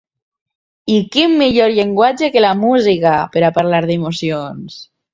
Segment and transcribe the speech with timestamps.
[0.93, 4.85] I quin millor llenguatge que la música per a parlar d'emocions.